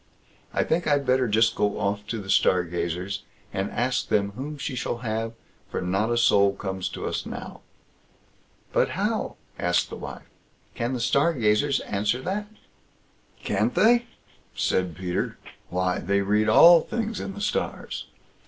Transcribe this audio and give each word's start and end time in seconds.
I 0.51 0.63
think 0.63 0.87
I'd 0.87 1.05
better 1.05 1.27
just 1.27 1.53
go 1.55 1.79
off 1.79 2.07
to 2.07 2.17
the 2.17 2.31
Stargazers, 2.31 3.21
and 3.53 3.69
ask 3.69 4.07
them 4.07 4.31
whom 4.31 4.57
she 4.57 4.73
shall 4.73 4.97
have, 5.05 5.33
for 5.69 5.79
not 5.79 6.11
a 6.11 6.17
soul 6.17 6.55
comes 6.55 6.89
to 6.89 7.05
us 7.05 7.23
now." 7.23 7.61
"But 8.73 8.89
how", 8.97 9.35
asked 9.59 9.91
the 9.91 9.95
wife, 9.95 10.27
"can 10.73 10.93
the 10.93 10.99
Stargazers 10.99 11.81
answer 11.81 12.19
that?" 12.23 12.47
"Can't 13.43 13.75
they?" 13.75 14.07
said 14.55 14.95
Peter; 14.97 15.37
"why! 15.69 15.99
they 15.99 16.21
read 16.21 16.49
all 16.49 16.81
things 16.81 17.19
in 17.19 17.35
the 17.35 17.39
stars." 17.41 18.07